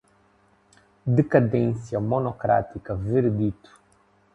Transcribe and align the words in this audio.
decadência, 1.05 1.99
monocrática, 2.01 2.95
veredito 2.95 3.69